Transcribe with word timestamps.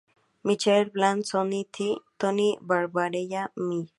Michael 0.47 0.85
Bland, 0.89 1.27
Sonny 1.27 1.65
T., 1.71 1.95
Tommy 2.17 2.57
Barbarella, 2.59 3.51
Mr. 3.55 3.89